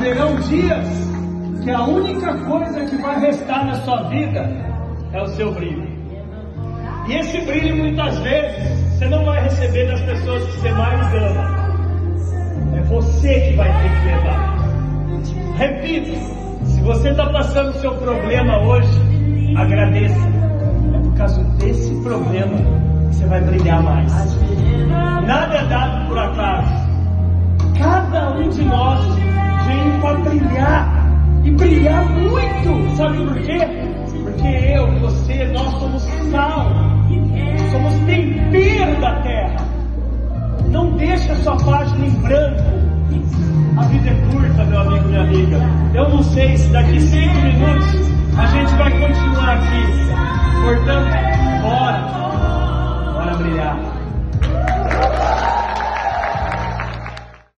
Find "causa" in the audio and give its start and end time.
21.14-21.44